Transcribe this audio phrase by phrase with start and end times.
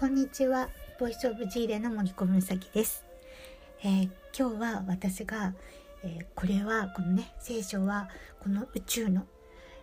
[0.00, 0.70] こんにちは。
[0.98, 3.04] ボイスオブジーレの森小むさです、
[3.84, 5.52] えー、今日は私が、
[6.02, 8.08] えー、これはこのね聖書は
[8.42, 9.26] この宇宙の、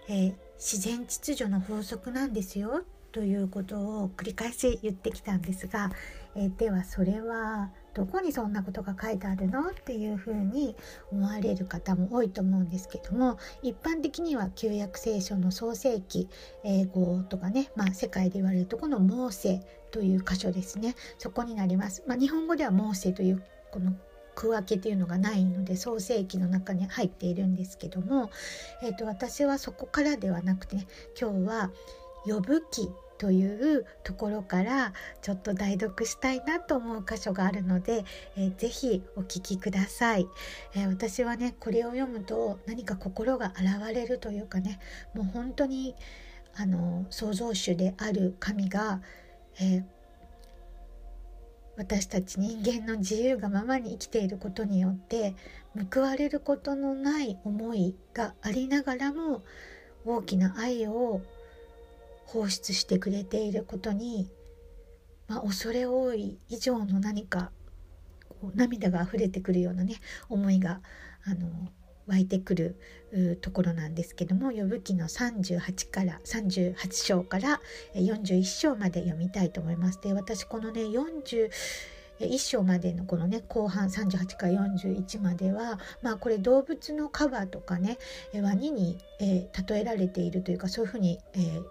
[0.09, 5.91] えー、自然秩序の法則なんですよということを繰り返し言ってきたんですが、
[6.35, 10.75] えではそれはどこにそんなことが書いてあるのっていうふうに
[11.11, 16.29] 思われる方も多いと思うんですけども一般的には旧約聖書の創世記
[16.63, 22.03] 英語とかね、まあ、世界で言われるとこのモーセという箇所ですねそこになります。
[22.07, 23.93] まあ、日本語ではモーセというこの
[24.35, 28.29] 区分けというのがないので創世記の中に入っているんですけども、
[28.83, 30.87] えーと、私はそこからではなくて、ね、
[31.19, 31.71] 今日は
[32.23, 32.87] 呼ぶ記
[33.17, 40.27] というところからちょっと代読したいなと思う箇所があるので、えー、ぜひお聞きください、
[40.75, 44.79] えー、私はねこれを読むと何か心が洗われるというかね
[45.15, 45.95] もう本当に
[46.55, 49.01] あの創造主である神が、
[49.59, 49.83] えー、
[51.77, 55.35] 私たち人間の自由がままに生きていることによって
[55.91, 59.43] 報われることのない思いがありながらも
[60.05, 61.21] 大きな愛を
[62.25, 64.29] 放出してくれていることに、
[65.27, 67.51] まあ、恐れ多い以上の何か
[68.29, 69.95] こう涙が溢れてくるようなね
[70.29, 70.81] 思いが
[71.25, 71.47] あの
[72.07, 72.75] 湧いてくる
[73.41, 77.61] ところなんですけども呼ぶ記の38から38章から
[77.95, 79.99] 41章まで読みたいと思います。
[80.01, 81.49] で私このね40
[82.19, 87.97] 1章までのこのね後半38から41まではまあこれ動物のカバーとかね
[88.41, 91.63] ワニに、えー、例えられているというかそういうふうに、えー、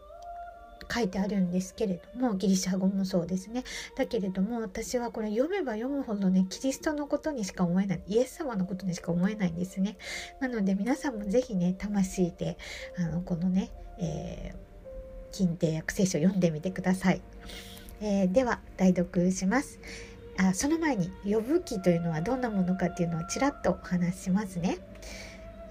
[0.92, 3.64] 書いてあるんですけれどもギリシャ語もそうですね。
[3.96, 9.96] だけれども私はこれ読めば読むほどねキリストのことにしか思えないイエス様のことにしか思えないんですね。
[10.40, 12.56] なので皆さんも是非ね魂で
[12.98, 17.20] あのこのね、えー、近帝訳聖書読んでみてください、
[18.00, 19.80] えー、では代読します。
[20.38, 24.78] あその前に呼ぶ記というのはどんなものかっていうのをちらっとお話ししますね。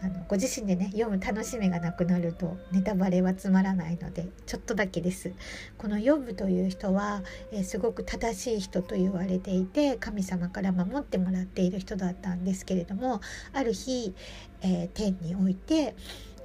[0.02, 5.34] あのご自身でね読む楽しみがなくなるとネタバレはつまらないのでちょっとだけです。
[5.78, 13.22] このヨブという人は、えー、すごく正しい人と言われていて神様から守ってもらっている人だったんですけれども
[13.54, 14.14] ある日、
[14.62, 15.96] えー、天において、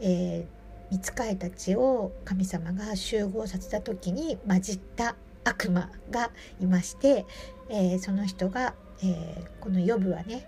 [0.00, 6.30] えー、見つかいたちを神様が集合させた時に混じった悪魔が
[6.60, 7.24] いまして、
[7.70, 10.44] えその人が、えこのヨブはね、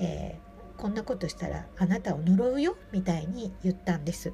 [0.00, 0.38] え
[0.76, 4.32] こんなことしたらあなたを呪うよみたいに言ったんです。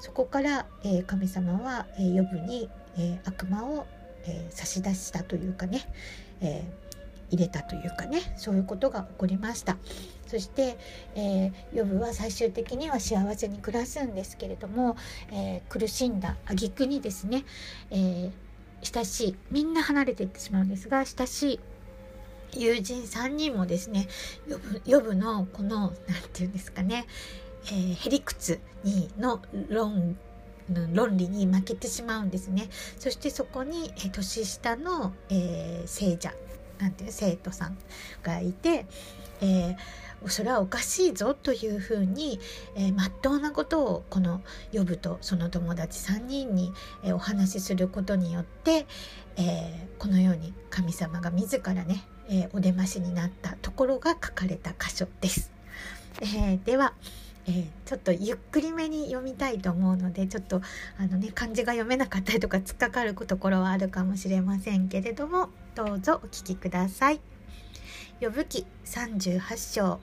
[0.00, 3.86] そこから、えー、神様は、えー、ヨブに、えー、悪魔を、
[4.26, 5.82] え差し出したというかね、
[6.40, 6.64] え
[7.30, 9.76] 入れたというかねそういうことが起こりました。
[10.26, 10.78] そして、
[11.14, 14.96] えー、ヨブは最終的には幸せに暮らすんですけれども、
[15.30, 17.44] え苦しんだ挙句にですね、
[17.90, 18.30] え
[18.84, 21.60] 親しいみんな離れていってしまうんですが親しい
[22.56, 24.08] 友人3人もですね
[24.84, 27.06] ヨブのこの何て言うんですかね、
[27.66, 30.16] えー、へりくつにの論
[30.92, 32.70] 論理に負けてしまうんですね。
[32.98, 36.32] そしてそこに、えー、年下の、えー、聖者
[36.78, 37.76] なんていう生徒さん
[38.22, 38.86] がいて、
[39.40, 39.76] えー
[40.26, 42.40] それはおかしいぞというふうに、
[42.76, 44.40] えー、真っ当なことをこの
[44.72, 46.72] 呼ぶとその友達3人に、
[47.02, 48.86] えー、お話しすることによって、
[49.36, 55.50] えー、このように神様が自らねえー、お出ましになったところが書かれた箇所です。
[56.20, 56.94] えー、では、
[57.46, 60.62] えー、ちょっとゆっくりめに読みたいと思うのでちょっと
[60.98, 67.20] あのね漢字が読めなかったりとか突っかかるところはあるかもしれませんけれどもどうぞお聞きください。
[68.20, 70.00] 呼ぶ記38章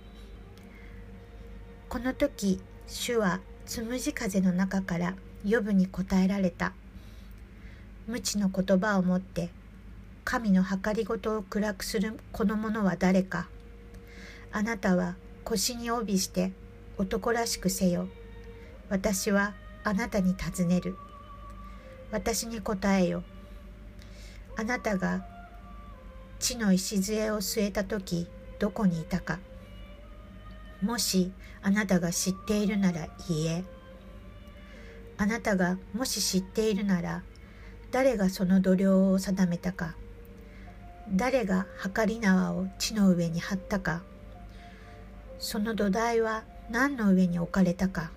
[1.88, 5.16] この時主はつむじ風の中から
[5.50, 6.74] 呼ぶに答えられた
[8.06, 9.50] 無知の言葉を持って
[10.32, 13.50] 神の計りごとを暗くするこの者は誰か。
[14.54, 16.54] あなたは腰に帯して
[16.98, 18.08] 男らしくせよ。
[18.88, 20.96] 私はあなたに尋ねる。
[22.12, 23.26] 私に答えよ。
[24.56, 25.26] あなたが
[26.40, 28.26] 地の礎を据えた時
[28.58, 29.38] どこにいたか。
[30.82, 33.64] もしあなたが知っているなら言え。
[35.18, 37.22] あなたがもし知っているなら
[37.92, 39.98] 誰がその度量を定めたか。
[41.14, 44.02] 誰が計り縄を地の上に張ったか。
[45.40, 48.12] その土台は何の上に置かれたか。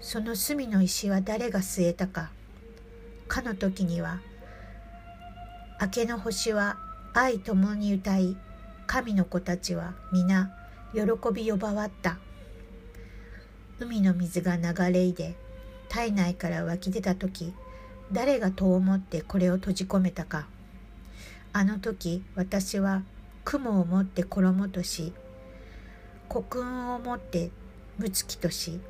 [0.00, 2.30] その隅の石は誰が据えたか。
[3.26, 4.20] かの時には
[5.78, 6.78] 明けの星は
[7.12, 8.38] 愛共に歌い
[8.86, 10.50] 神の子たちは皆
[10.94, 11.02] 喜
[11.34, 12.16] び呼ばわった。
[13.78, 15.36] 海の水が流れいで
[15.90, 17.52] 体内から湧き出た時
[18.10, 20.48] 誰が戸を持ってこれを閉じ込めたか。
[21.52, 23.02] あの時私は
[23.44, 25.12] 雲を持って衣とし
[26.28, 27.50] 黒雲を持って
[27.98, 28.80] 睦月とし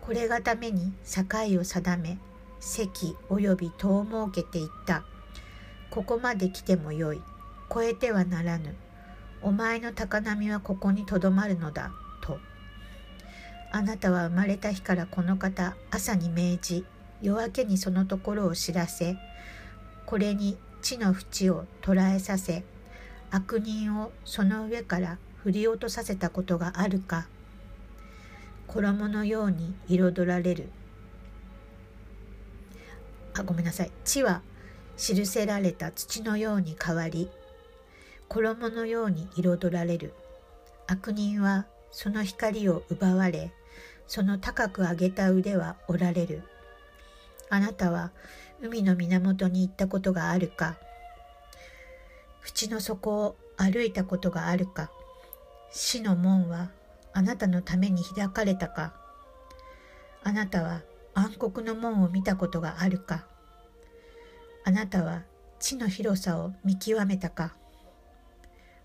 [0.00, 1.24] これがために境
[1.60, 2.18] を定め
[2.64, 5.04] 席及び戸を設けていった。
[5.90, 7.20] ここまで来てもよい。
[7.70, 8.74] 越えてはならぬ。
[9.42, 11.92] お前の高波はここにとどまるのだ。
[12.22, 12.38] と。
[13.70, 16.86] あなたは生まれた日からこの方朝に命じ
[17.20, 19.16] 夜明けにそのところを知らせ
[20.06, 22.62] これに地の淵を捉えさせ
[23.30, 27.26] 悪人をその上から振り落とさせたことがあるか
[28.66, 30.68] 衣のように彩られる。
[33.32, 33.92] あごめんなさい。
[34.04, 34.42] 地は
[34.98, 37.30] 記せられた土のように変わり
[38.28, 40.12] 衣のように彩られる。
[40.86, 43.52] 悪人はその光を奪われ
[44.06, 46.42] その高く上げた腕は折られる。
[47.48, 48.10] あなたは
[48.64, 50.78] 海の源に行ったことがあるか。
[52.40, 54.90] 淵の底を歩いたことがあるか。
[55.70, 56.70] 死の門は
[57.12, 58.94] あなたのために開かれたか。
[60.22, 60.80] あなたは
[61.12, 63.26] 暗黒の門を見たことがあるか。
[64.64, 65.24] あなたは
[65.60, 67.54] 地の広さを見極めたか。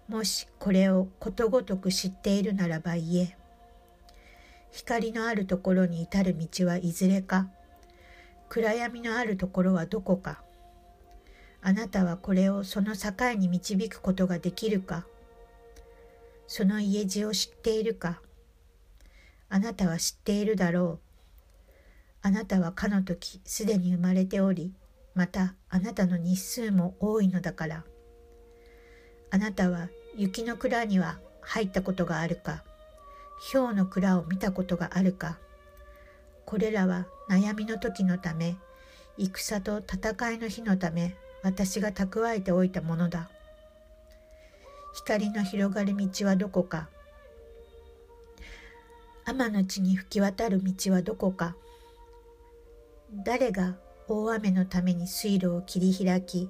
[0.10, 3.38] もしこれをことごとく知っているならば言え。
[4.72, 7.48] 光のあるところに至る道はいずれか。
[8.50, 10.42] 暗闇のあるところはどこか。
[11.62, 15.06] あなたはこれをその境に導くことができるか。
[16.48, 18.22] その家路を知っているか。
[19.50, 21.75] あなたは知っているだろう。
[22.24, 24.74] あなたはかの時すでに生まれており
[25.16, 27.84] またあなたの日数も多いのだから。
[29.31, 32.63] あなたは雪の蔵には入ったことがあるか。
[33.54, 35.38] 氷の蔵を見たことがあるか。
[36.50, 38.56] これらは悩みの時のため
[39.19, 43.30] 戦と戦いの日のため私が蓄えておいたものだ。
[44.96, 46.90] 光の広がる道はどこか。
[49.25, 51.56] 天の地に吹き渡る道はどこか。
[53.13, 53.75] 誰が
[54.07, 56.50] 大雨のために水路を切り開き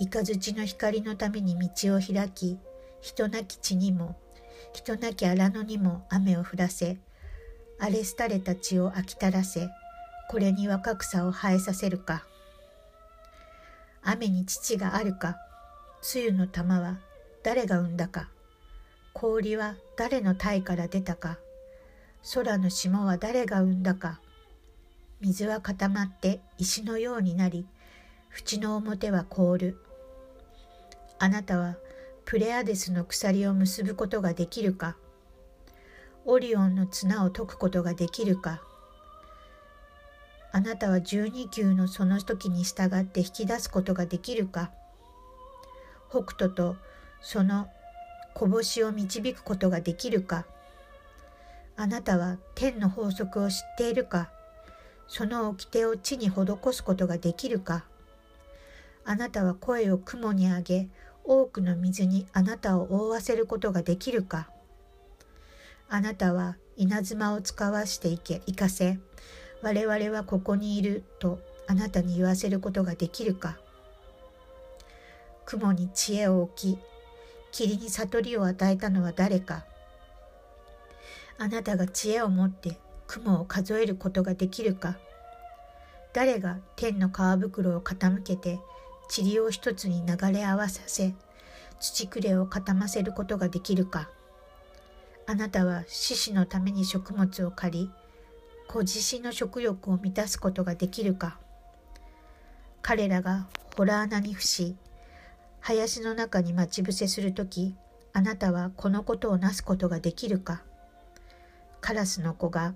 [0.00, 2.58] 雷の光のために道を開き
[3.00, 4.16] 人なき地にも
[4.72, 6.98] 人なき荒野にも雨を降らせ
[7.80, 9.68] 荒れ廃れた地を飽きたらせ
[10.28, 12.24] これに若草を生えさせるか。
[14.02, 15.36] 雨に乳があるか
[16.14, 16.98] 梅雨の玉は
[17.42, 18.28] 誰が生んだか。
[19.12, 21.38] 氷は誰の体から出たか。
[22.34, 24.20] 空の霜は誰が生んだか。
[25.20, 27.66] 水は固まって石のようになり
[28.30, 29.76] 縁の表は凍る。
[31.18, 31.76] あなたは
[32.24, 34.96] プレアデスの鎖を結ぶことができるか。
[36.26, 38.62] オリオンの綱を解くことができるか。
[40.52, 44.70] あなたは12球のその時に従って引き出すことができるか。
[46.10, 46.76] 北斗と
[47.20, 47.68] その
[48.34, 50.44] 拳を導くことができるか。
[51.76, 54.30] あなたは天の法則を知っているか。
[55.06, 57.84] その掟を地に施すことができるか。
[59.04, 60.88] あなたは声を雲に上げ
[61.24, 64.50] 多くの水にあなたを覆わせることができるか。
[65.92, 69.00] あなたは稲妻を使わしていけ行かせ。
[69.60, 73.58] 我々はここにいるとあなたに言わせることができるか。
[75.44, 76.78] 雲に知恵を置き
[77.50, 79.64] 霧に悟りを与えたのは誰か。
[81.38, 84.96] あなたが知恵を持って雲を数えることができるか。
[86.12, 88.60] 誰が天の皮袋を傾けて
[89.16, 91.14] 塵を一つに流れ合わさせ
[91.80, 94.08] 土くれを固ませることができるか。
[95.30, 97.90] あなたは獅子のために食物を借り
[98.66, 101.38] 子自身の食欲を満たすことができるか
[102.82, 103.46] 彼らが
[103.76, 104.74] ホラー穴に伏し
[105.60, 107.76] 林の中に待ち伏せするとき、
[108.12, 110.62] あなたはこのことをなすことができるか
[111.80, 112.74] カラスの子が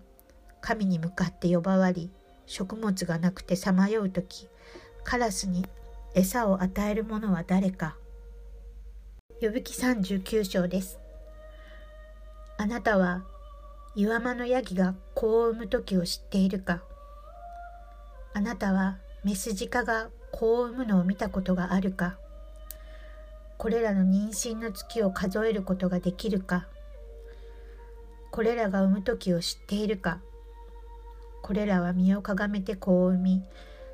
[0.60, 2.12] 神に向かって呼ばわり、
[2.46, 4.48] 食物がなくてさまようとき、
[5.02, 5.66] カラスに
[6.14, 7.96] 餌を与える者は誰か。
[9.40, 11.03] 呼びき39章です。
[12.56, 13.24] あなたは
[13.96, 16.82] 岩間のヤギが子を産む時を知っているか？
[18.32, 22.16] あなたはメスジカが子を産むのを見たことがあるか？
[23.58, 26.66] これらの妊娠の月を数えることができるか？
[28.30, 30.20] これらが産む時を知っているか？
[31.42, 33.42] これらは身をかがめて子を産み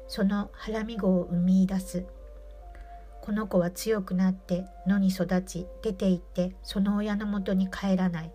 [0.07, 2.05] その腹み子を生み出す。
[3.23, 8.33] この子は強くなって野に育ち出て行ってその親のもとに帰らない。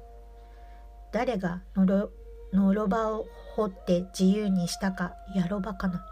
[1.15, 2.11] 誰がのろ
[2.51, 6.03] のろばを掘って自由にしたかやろばかな。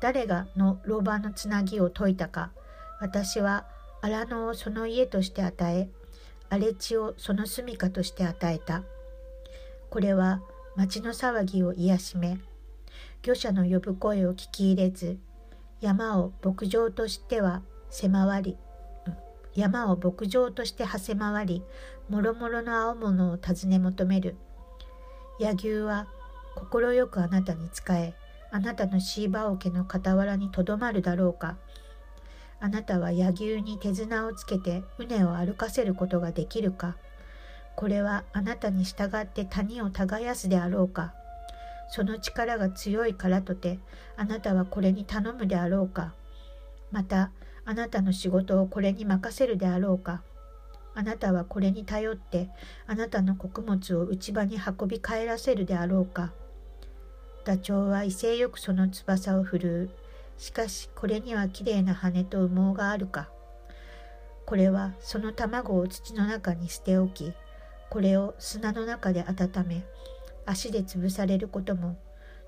[0.00, 2.52] 誰がのろばのつなぎを解いたか
[2.98, 3.66] 私は
[4.00, 5.90] 荒野をその家として与え
[6.48, 8.82] 荒れ地をその住処として与えた。
[9.90, 10.40] これは
[10.74, 12.38] 町の騒ぎを癒しめ
[13.24, 15.18] 漁者の呼ぶ声を聞き入れず
[15.82, 17.60] 山を牧場としては
[17.90, 18.56] 狭まり
[19.54, 21.62] 山を牧場としてはせ回り
[22.08, 24.36] もろもろの青物を尋ね求める。
[25.38, 26.06] 柳生は
[26.54, 28.14] 快くあなたに仕え
[28.50, 31.56] あなたのシーバオ家の傍らにとどまるだろうか。
[32.58, 36.96] あなたは柳生に手綱をつけて畝を歩かせることができるか。
[37.74, 41.12] これはあなたに従って谷を耕すであろうか。
[41.90, 43.78] その力が強いからとて
[44.16, 46.14] あなたはこれに頼むであろうか。
[46.90, 47.30] また
[47.66, 50.22] あなたの仕事をこれに任せるであろうか。
[50.96, 52.48] あなたはこれに頼って
[52.86, 56.32] あなたの穀物を内場に運び帰らせるであろうか。
[57.44, 59.90] ダチョウは威勢よくその翼を振るう。
[60.38, 63.28] しかしこれにはきれいな羽と羽毛があるか。
[64.46, 67.34] これはその卵を土の中に捨ておき
[67.90, 69.84] これを砂の中で温め
[70.46, 71.98] 足で潰されることも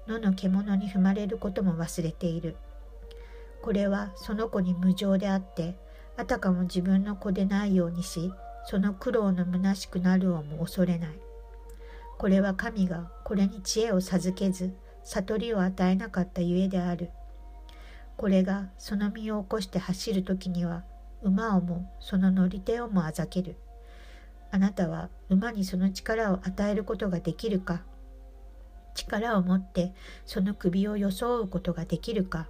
[0.07, 2.57] 野の獣に踏まれることも忘れている。
[3.61, 5.76] これはその子に無情であって
[6.19, 8.33] あたかも自分の子でないようにし
[8.67, 11.11] その苦労の虚しくなるをも恐れない。
[12.19, 17.11] これは神がこれに知恵を授けず悟りを与えなかったゆえである。
[18.17, 20.83] これがその身を起こして走る時には
[21.23, 23.55] 馬をもその乗り手をもあざける。
[24.51, 27.83] あなたは馬にその力を与えることができるか。
[28.95, 29.95] 力を持って
[30.27, 32.49] その首を装うことができるか。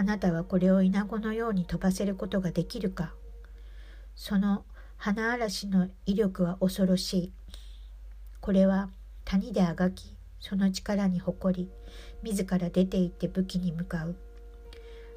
[0.00, 3.12] あなたはこれをイナゴのように飛ばせることができるか？
[4.16, 4.64] その
[4.96, 7.32] 花嵐の威力は恐ろしい。
[8.40, 8.88] これは
[9.26, 11.70] 谷であがき、その力に誇り、
[12.22, 14.16] 自ら出て行って武器に向かう。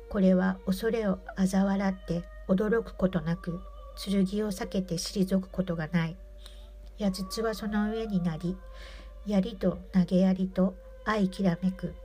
[0.09, 3.61] これは恐れを嘲笑って驚くことなく
[3.95, 6.17] 剣を避けて退くことがない
[6.97, 8.57] 矢筒はその上になり
[9.25, 10.75] 槍と投げ槍と
[11.05, 11.95] 相きらめく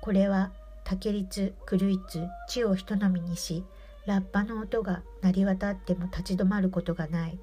[0.00, 0.50] これは
[0.88, 3.64] 竹律狂いつ地を人のみにし
[4.06, 7.38] ラッパの音が鳴り渡っても立ち止まることがない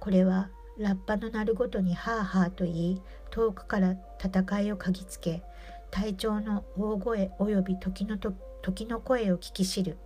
[0.00, 5.42] これはラッパの鳴るごとにハーハーと言い遠くから戦いを嗅ぎつけ
[5.90, 9.96] 隊長の大声及び時の時の声を聞き知る。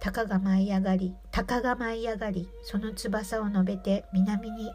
[0.00, 4.70] 鷹が舞い上がり、鷹が舞い上がり、その翼を述べて南に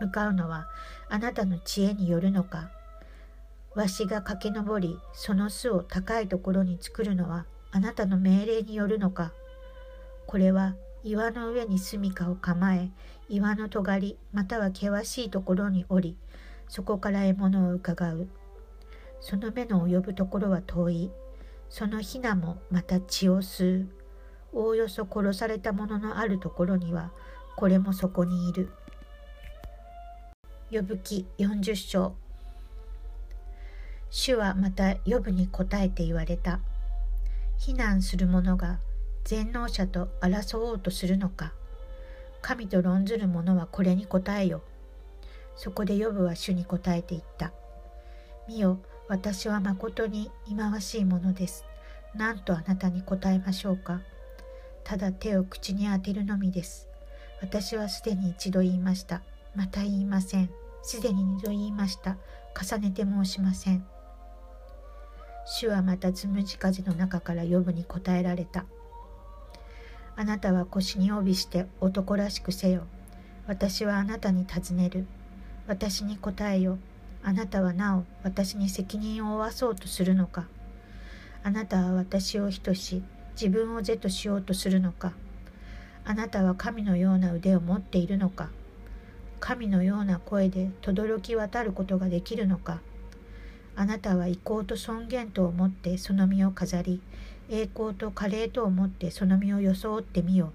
[0.00, 0.66] 向かうのは
[1.08, 2.70] あなたの知恵によるのか。
[3.74, 9.32] わしが駆け上り、その巣を高いところに作るのはあなたの命令によるのか。
[10.26, 12.90] これは岩の上に住処を構え、
[13.28, 16.16] 岩の尖り、または険しいところに降り、
[16.68, 18.28] そこから獲物をうかがう。
[19.20, 21.10] その目の及ぶところは遠い。
[21.68, 23.88] そのヒナもまた血を吸う。
[24.52, 27.12] おおよそ殺されたもののあるところには、
[27.56, 28.70] これもそこにいる。
[30.70, 32.14] 呼ぶ記40章
[34.10, 36.60] 主はまた呼ぶに答えて言われた。
[37.58, 38.78] 非難する者が
[39.24, 41.52] 全能者と争おうとするのか。
[42.40, 44.62] 神と論ずる者はこれに答えよ。
[45.56, 47.52] そこで呼ぶは主に答えて言った。
[48.46, 51.64] 見よ、私は誠に忌まわしいものです。
[52.14, 54.00] 何とあなたに答えましょうか。
[54.84, 56.88] ただ手を口に当てるのみです。
[57.42, 59.22] 私はすでに一度言いました。
[59.54, 60.50] また言いません。
[60.82, 62.16] すでに二度言いました。
[62.58, 63.84] 重ねて申しません。
[65.50, 68.66] 主はまたつむじ風の中から呼ぶに答えられた。
[70.16, 72.82] あなたは腰に帯びして男らしくせよ。
[73.46, 75.06] 私はあなたに尋ねる。
[75.66, 76.78] 私に答えよ。
[77.22, 80.46] あなたはなお私に責任を負わそうとするのか
[81.42, 83.02] あなたは私を人し
[83.32, 85.12] 自分を是としようとするのか
[86.04, 88.50] あなたは神のような腕を持っているのか
[89.40, 92.80] 神のような声で轟き渡ることができるのか
[93.78, 97.00] あなたは意向と尊厳と思ってその身を飾り
[97.48, 100.52] 栄光と華麗と思ってその身を装ってみよ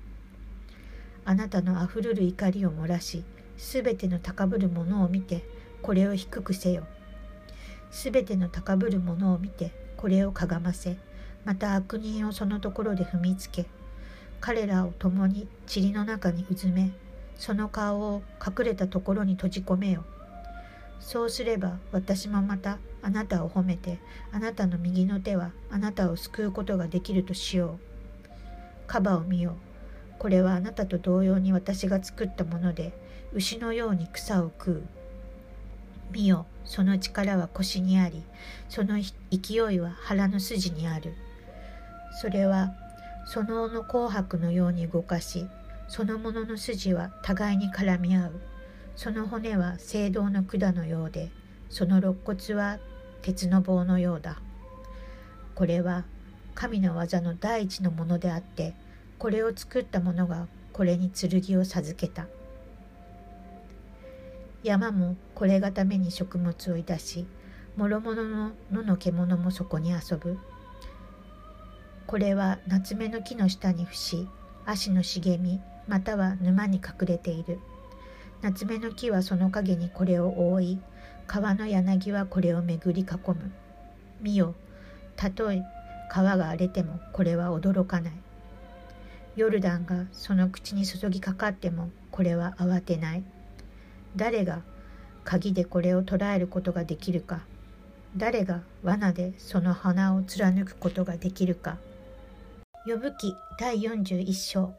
[1.25, 3.23] あなたのあふるる怒りを漏らし
[3.57, 5.43] すべての高ぶる者を見て
[5.83, 6.85] これを低くせよ。
[7.91, 10.97] すべての高ぶる者を見て、これをかがませ、
[11.43, 13.65] また悪人をそのところで踏みつけ、
[14.39, 16.91] 彼らを共に塵の中にうずめ、
[17.35, 20.05] その顔を隠れたところに閉じ込めよ。
[21.03, 23.99] そうすれば私もまたあなたを褒めて、
[24.31, 28.29] あなたの右の手はあなたを救うことができるとしよう。
[28.87, 29.55] カバを見よ。
[30.17, 32.93] これはあなたと同様に私が作ったもので、
[33.33, 34.83] 牛のように草を食う。
[36.13, 38.23] 見よその力は腰にあり
[38.69, 38.99] その
[39.31, 41.15] 勢いは腹の筋にある
[42.21, 42.73] それは
[43.25, 45.47] そのの紅白のように動かし
[45.87, 48.41] そのものの筋は互いに絡み合う
[48.95, 51.31] その骨は青銅の管のようで
[51.69, 52.77] その肋骨は
[53.21, 54.39] 鉄の棒のようだ。
[55.55, 56.03] これは
[56.55, 58.75] 神の技の第一のものであって
[59.17, 62.27] これを作った者がこれに剣を授けた。
[64.63, 67.25] 山もこれがために食物をいたし
[67.75, 70.37] 諸々の野の獣もそこに遊ぶ。
[72.05, 74.27] これは夏目の木の下に伏し
[74.65, 77.59] 足の茂みまたは沼に隠れている。
[78.43, 80.79] 夏目の木はその陰にこれを覆い
[81.27, 83.53] 川の柳はこれを巡り囲む。
[84.19, 84.53] 見よ
[85.15, 85.63] たとえ
[86.11, 88.13] 川が荒れてもこれは驚かない。
[89.37, 93.23] ヨルダンがその口に注ぎかかってもこれは慌てない。
[94.17, 94.61] 誰が
[95.23, 97.45] 鍵でこれを捕らえることができるか。
[98.17, 101.77] 誰が罠でその鼻を貫くことができるか。
[102.85, 104.73] 呼ぶ記第41章。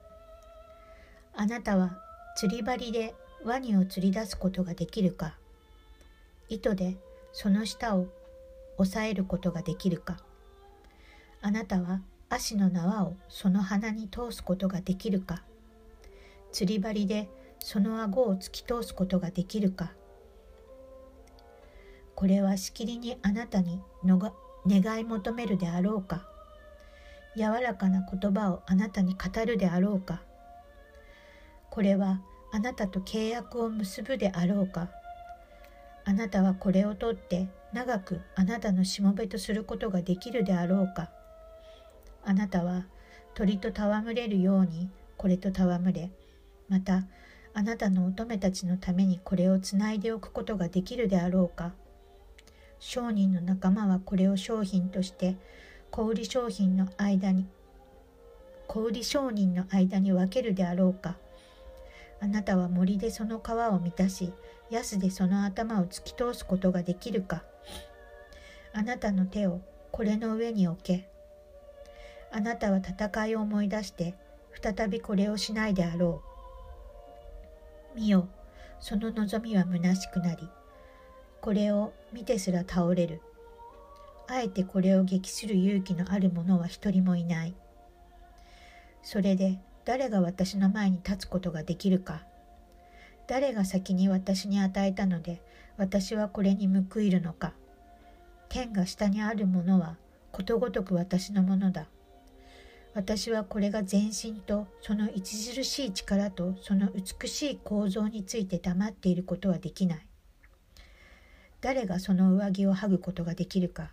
[1.35, 1.97] あなたは
[2.37, 3.15] 釣り針で
[3.45, 5.37] ワニを釣り出すことができるか。
[6.49, 6.97] 糸で
[7.33, 8.07] その下を
[8.79, 10.17] 押さえることができるか。
[11.43, 15.43] あなたは足の縄をその鼻に通すことができるか。
[16.53, 19.93] 釣り針でその顎を突き通すことができるか。
[22.15, 24.33] これはしきりにあなたにのが
[24.67, 26.27] 願い求めるであろうか。
[27.37, 30.23] 柔らかな言葉をあなたに語るであろうか。
[31.71, 32.23] これは
[32.55, 34.89] あなたと契約を結ぶであろうか。
[36.05, 41.11] あなたはこれを取って長くあなたのしもべとすることができるであろうか。
[42.25, 42.87] あなたは
[43.35, 46.13] 鳥と戯れるようにこれと戯れ
[46.69, 47.09] また
[47.55, 51.73] あなたの乙女たちのためにこれをつないでおくことができるであろうか。
[52.79, 55.37] 商人の仲間はこれを商品として
[55.91, 57.49] 小売商品の間に
[58.69, 61.17] 小売商人の間に分けるであろうか。
[62.25, 64.33] あなたは森でその皮を満たし
[64.71, 67.45] 安でその頭を突き通すことができるか
[68.73, 69.61] あなたの手を
[69.93, 71.09] これの上に置け
[72.33, 74.15] あなたは戦いを思い出して
[74.61, 76.23] 再びこれをしないであろ
[77.95, 77.99] う。
[77.99, 78.29] 見よ、
[78.81, 80.49] その望みは虚しくなり、
[81.41, 83.21] これを見てすら倒れる。
[84.27, 87.55] あえてこれを撃する勇気のある者は一人もいない。
[89.03, 92.23] それで誰が私の前に立つことができるか。
[93.27, 95.41] 誰が先に私に与えたので
[95.77, 97.53] 私はこれに報いるのか。
[98.49, 99.97] 天が下にあるものは
[100.33, 101.87] ことごとく私のものだ。
[102.95, 110.07] 私はこれが全身とその著しい力とその美しい構造について黙っていることはできない。
[111.61, 113.91] 誰がその上着を剥ぐことができるか。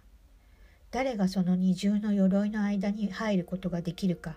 [0.91, 4.35] 誰がその二重の鎧の間に入ることができるか。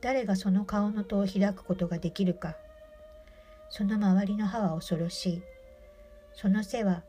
[0.00, 2.56] 誰がその顔の戸を開くことができるか。
[3.68, 5.42] その周りの歯は恐ろしい。
[6.34, 7.02] その背は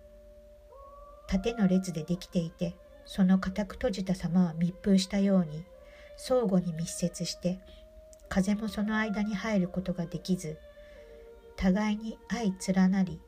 [1.27, 2.75] 縦の列でできていて、
[3.05, 5.63] その固く閉じた様は密封したように、
[6.23, 7.59] 相互に密接して
[8.29, 10.59] 風もその間に入ることができず
[11.55, 13.19] 互いに相連なり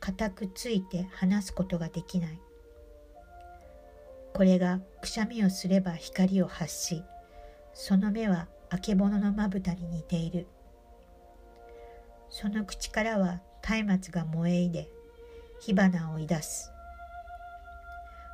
[0.00, 2.40] 固くついて離すことができない
[4.32, 7.02] これがくしゃみをすれば光を発し
[7.74, 10.46] その目はあけぼののまぶたに似ている。
[12.30, 13.40] その口からは
[13.86, 14.88] 松明が燃えいで
[15.60, 16.70] 火花をいだす。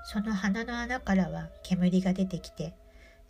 [0.05, 2.75] その鼻の穴からは煙が出てきて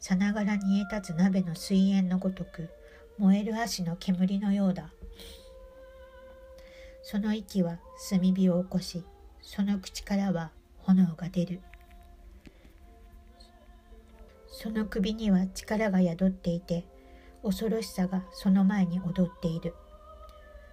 [0.01, 2.69] さながら煮え立つ鍋の水煙のごとく
[3.19, 4.91] 燃える足の煙のようだ。
[7.03, 7.79] その息は
[8.11, 9.05] 炭火を起こし
[9.43, 11.61] その口からは炎が出る。
[14.49, 16.87] その首には力が宿っていて
[17.45, 19.75] 恐ろしさがその前に踊っている。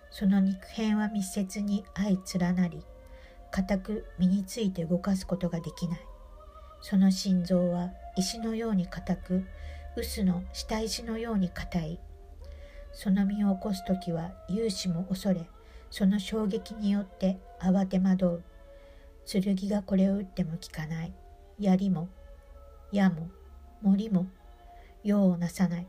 [0.10, 2.82] その肉片は密接に相連なり
[3.52, 6.00] 固く身について動かすことができない。
[6.82, 9.46] その心臓は石のように硬く
[9.98, 12.00] 臼の下石のように硬い。
[12.94, 15.48] その身を起こす時は勇士も恐れ
[15.90, 18.44] その衝撃によって慌て惑う。
[19.26, 21.14] 剣がこれを打っても効かない。
[21.60, 22.08] 槍も
[22.94, 23.30] 矢も
[23.82, 24.26] 森も
[25.04, 25.88] 用をなさない。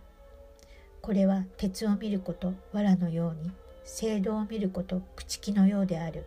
[1.02, 3.50] これは鉄を見ること藁のように
[3.84, 6.24] 聖堂を見ること朽木のようである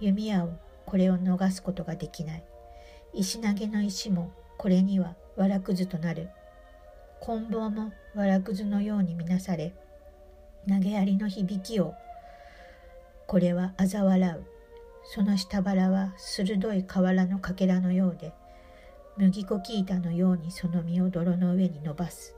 [0.00, 0.50] 弓矢を
[0.84, 2.44] これを逃すことができない
[3.12, 6.28] 石投げの石もこれにはわくずとなる。
[7.20, 9.74] 棍棒もわくずのようにみなされ、
[10.68, 11.94] 投げやりの響きを、
[13.26, 14.44] これは嘲笑う。
[15.08, 18.32] その下腹は鋭い瓦のかけらのようで、
[19.16, 22.35] 麦粉き板のようにその実を泥の上に伸ばす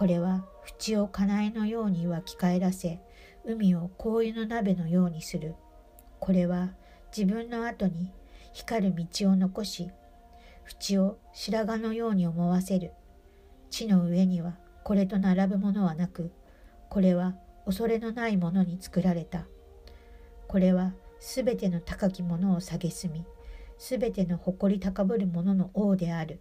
[0.00, 0.46] これは
[0.80, 3.00] 縁をかなえのように湧き返らせ
[3.44, 5.56] 海を香油の鍋のようにする。
[6.20, 6.70] これは
[7.14, 8.10] 自分の後に
[8.54, 9.90] 光る道を残し
[10.82, 12.92] 縁を白髪のように思わせる。
[13.68, 16.32] 地の上にはこれと並ぶものはなく
[16.88, 17.34] これは
[17.66, 19.44] 恐れのないものに作られた。
[20.48, 23.26] これはすべての高きものを蔑み
[23.76, 26.40] すべての誇り高ぶる者の王である。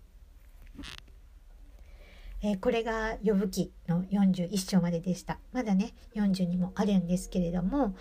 [2.42, 5.40] えー、これが「呼ぶ記」の41章まででした。
[5.52, 7.96] まだね42もあるんですけれども、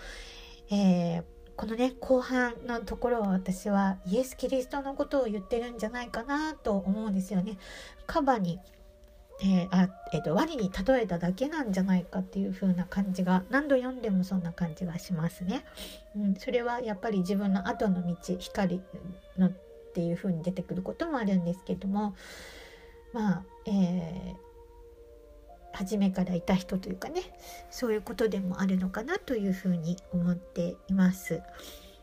[0.70, 1.24] えー、
[1.56, 7.58] このね後半のところは私はイエス・キリストのことを言ってるんじゃないかなと思うんですよね。
[8.06, 8.60] カバに
[9.40, 15.64] えー、あえーと、ワニに例えただけなんじゃないかっていう風な感じが何度読んでもそんな感じがしますね。
[16.16, 18.82] うん、それはやっぱり自分の後の道光
[19.36, 19.52] のっ
[19.94, 22.16] ていう風に出てくることもあるんですけども
[23.12, 27.22] まあ、えー、初めからいた人というかね
[27.70, 31.42] そういうことでもあるのかなというふうに思っています。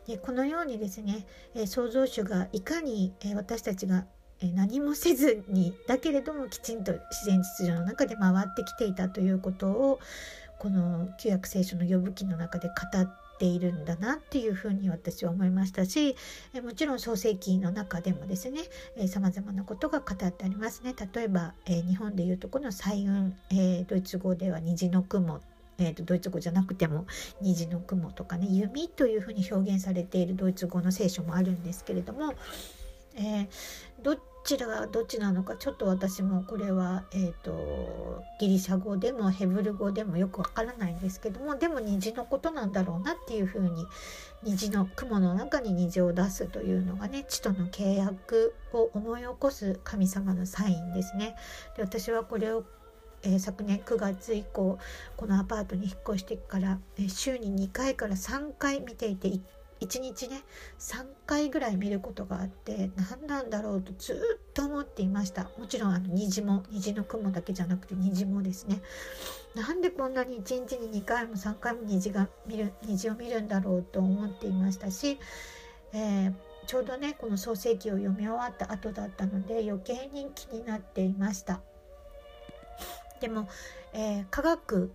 [0.07, 4.05] でこのようにですね、え、創造主がいかに、え、私たちが
[4.53, 9.99] 何もせずにだけれどもきちんと自然秩序の中で回ってきていたということを
[10.59, 16.15] この旧約聖書の呼ぶ記の中で語っているんだなっていうふうに私は思いましたし
[16.63, 18.61] もちろん創世記の中でもですね
[19.07, 20.93] さまざまなことが語ってありますね。
[21.13, 25.41] 例えば、え、日本でいうとこの彩雲、え、ドイツ語では虹の雲
[25.77, 27.05] えーと、ドイツ語じゃなくても
[27.41, 32.33] 虹の雲とかね弓というふうに表現されているドイツ語の聖書もあるんですけれども
[33.17, 33.47] えー、
[34.01, 43.85] どちらがどっちなのかちょっと私もこれは、えーと、ギリシャ語でもヘブル語でもよくわからないんですけどもでも虹のことなんだろうなっていうふうに
[44.43, 51.35] 虹の雲の中に虹を出すというのがね地との契約を思い起こす神様のサインですね。
[51.75, 52.63] で私はこれを
[53.23, 54.77] え、昨年9月以降
[55.17, 59.39] このアパートに引っ越してから、え、週に2回から3回見ていて1
[59.81, 60.43] 1日ね
[60.79, 65.49] 3回ぐらい見ることがあって何なんだろうとずっと思っていました。
[65.57, 68.81] もちろんあの虹も虹の雲だけじゃなくて虹もですね。
[69.53, 75.19] なんでこんなに1日に2回も3回も虹が見る虹を見るんだろうと思っていましたし、
[75.93, 76.33] えー、
[76.67, 81.61] ちょうどねこの創世記を読み終わった後だったので余計に気になっていました。
[83.19, 83.47] でも、
[83.93, 84.91] えー、科学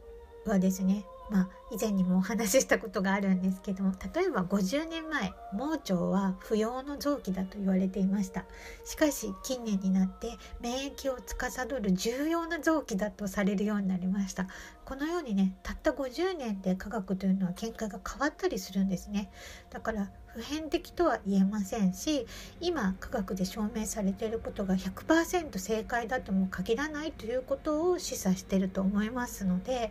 [0.47, 8.45] はですねまあ、以前にもお話ししたことがあるんですけども例えば50年前盲腸は不要の臓器だと言われていました。
[8.85, 14.49] しかし近年になって免疫を司る重要な臓器だとされるようになりました。
[14.85, 19.31] このようにねたった50年で科学というのは見解が変わったりするんですね。
[19.71, 22.27] だから普遍的とは言えませんし
[22.61, 29.91] 今科学で証明されていることが100%正解だとも限らないということを示唆していると思いますので、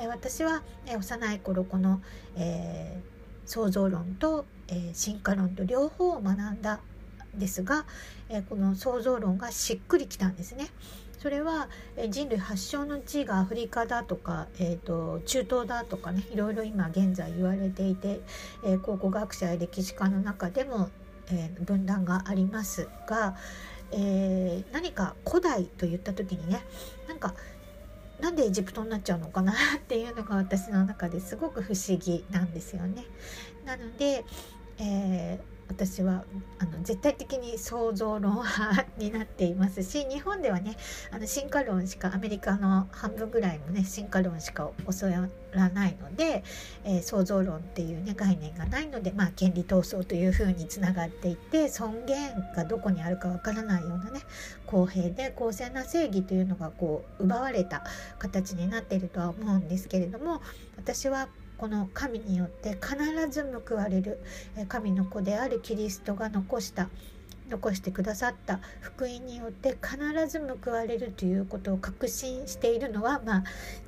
[0.00, 2.00] え私は、え幼い頃この、
[2.36, 6.80] えー、創造論と、えー、進化論と両方を学んだ
[7.36, 7.84] んですが、
[8.28, 10.68] えー、この創造論がしっくりきたんですね。
[11.22, 11.68] それは
[12.08, 18.22] 人類発祥の地がアフリカだとか、えーと、中東だとかねいろいろ今現在言われていて、
[18.64, 20.90] え、考古学者や歴史家の中でも、
[21.30, 23.36] え、分断がありますが、
[23.92, 26.64] えー、何か古代と言った時にね
[27.06, 27.36] なんか
[28.20, 33.04] なんでエジプトになっちゃうのかなっていうのが私の中ですごく不思議なんですよね。
[33.64, 34.24] なので、
[34.80, 36.24] えー私は
[36.58, 40.76] あの絶対的に創造論派になっていますし日本ではね
[41.10, 46.44] あの進化論しかアメリカの半分ぐらいもね進化論しか教わらないので、
[46.84, 54.20] えー、創造論っていう、ね、概念がないので、まあ、権利闘争というふうにつながっていって尊厳がどこにあるかわからないようなね
[54.66, 57.84] 公平で公正な正義というのがこう奪われた
[58.18, 60.42] 形になっているとは思うんですけれども
[60.76, 61.28] 私は
[61.62, 62.96] この神によって必
[63.30, 64.18] ず報われる
[64.66, 66.88] 神の子であるキリストが残した
[67.48, 69.96] 残してくださった福音によって必
[70.26, 73.44] ず報われるということを確信しているのは、まあ、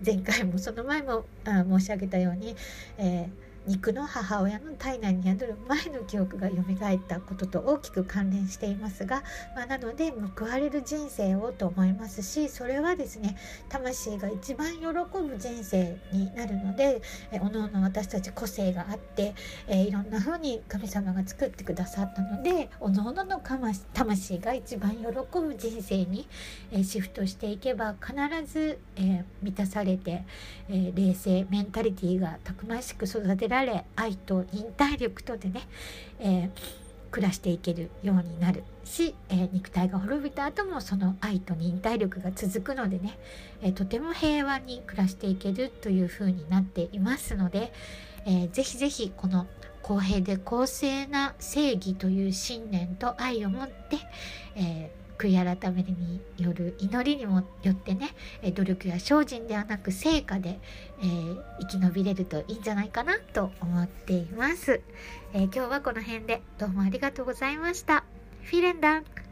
[0.06, 2.54] 前回もその前も申し上げたように、
[2.96, 9.22] えー肉の母親の体内に宿る前の記憶が蘇ったことと大きく関連していますが、
[9.56, 13.36] まあ、なので報われる人生をと思いますしそれはですね
[13.68, 17.00] 魂が一番喜ぶ人生になるので
[17.30, 19.34] えおのおの私たち個性があって、
[19.66, 23.40] えいろんな風に神様が作ってくださったのでおのおのの
[23.92, 26.26] 魂が一番喜ぶ人生に、
[26.70, 28.14] えシフトしていけば必
[28.50, 30.24] ず、え満たされて、
[30.68, 35.62] え冷静メンタリティーがたくましく育てられれ愛と忍耐力とでね、
[36.18, 36.50] えー、
[37.10, 43.18] 暮らしていけるようになるし、えー、肉体が滅びた後もその愛と忍耐力が続くのでね、
[43.62, 47.72] えー、とても平和に暮らしていけるというふうになっていますので、
[48.26, 49.46] えー、ぜひぜひこの
[49.82, 53.98] 公平で公正な正義という信念と愛を持って、
[54.56, 58.10] えー悔い改めによる祈りにもよってね
[58.54, 60.58] 努力や精進ではなく成果で、
[61.00, 64.80] えー、生き延びれるといいんじゃないかなと思っています、
[65.32, 68.04] えー、今日はこの辺でどうもありがとうございました。
[68.42, 69.23] フィレンダン。